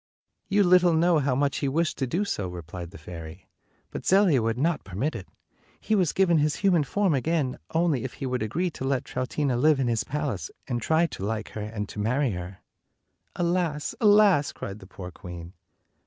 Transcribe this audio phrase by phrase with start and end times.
[0.49, 3.47] "You little know how much he wished to do so," replied the fairy;
[3.91, 5.27] "but Zelia would not permit it.
[5.79, 9.03] He was given his human form again, 223 only if he would agree to let
[9.05, 12.61] Troutina live in his palace, and try to like her and to marry her."
[13.35, 13.93] "Alas!
[14.01, 15.53] Alas!" cried the poor queen.